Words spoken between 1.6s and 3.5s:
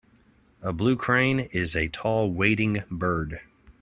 a tall wading bird.